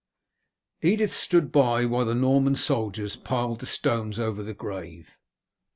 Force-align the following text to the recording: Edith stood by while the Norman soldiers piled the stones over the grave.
Edith 0.81 1.13
stood 1.13 1.51
by 1.51 1.85
while 1.85 2.05
the 2.05 2.15
Norman 2.15 2.55
soldiers 2.55 3.15
piled 3.15 3.59
the 3.59 3.67
stones 3.67 4.17
over 4.17 4.41
the 4.41 4.55
grave. 4.55 5.19